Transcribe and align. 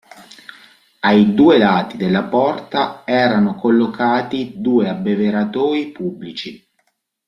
Ai 1.01 1.35
due 1.35 1.59
lati 1.59 1.95
della 1.95 2.23
porta 2.23 3.03
erano 3.05 3.53
collocati 3.53 4.53
due 4.59 4.89
abbeveratoi 4.89 5.91
pubblici. 5.91 6.67